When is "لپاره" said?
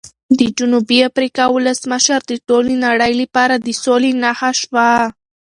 3.21-3.55